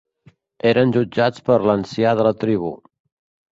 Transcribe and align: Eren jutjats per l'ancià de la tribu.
Eren 0.69 0.93
jutjats 0.95 1.45
per 1.51 1.59
l'ancià 1.71 2.17
de 2.23 2.27
la 2.31 2.35
tribu. 2.47 2.75